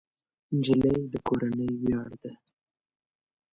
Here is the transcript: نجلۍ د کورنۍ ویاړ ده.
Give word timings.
نجلۍ 0.55 0.95
د 1.11 1.13
کورنۍ 1.27 1.69
ویاړ 1.81 2.09
ده. 2.21 2.31